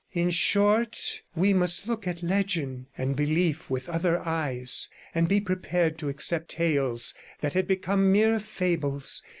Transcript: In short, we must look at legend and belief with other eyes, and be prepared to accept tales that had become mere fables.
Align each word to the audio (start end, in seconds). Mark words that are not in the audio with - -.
In 0.13 0.31
short, 0.31 1.21
we 1.35 1.53
must 1.53 1.85
look 1.87 2.07
at 2.07 2.23
legend 2.23 2.87
and 2.97 3.15
belief 3.15 3.69
with 3.69 3.87
other 3.87 4.17
eyes, 4.27 4.89
and 5.13 5.27
be 5.29 5.39
prepared 5.39 5.99
to 5.99 6.09
accept 6.09 6.49
tales 6.49 7.13
that 7.41 7.53
had 7.53 7.67
become 7.67 8.11
mere 8.11 8.39
fables. 8.39 9.21